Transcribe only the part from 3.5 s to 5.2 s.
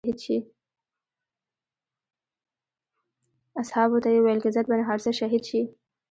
اصحابو ته یې وویل که زید بن حارثه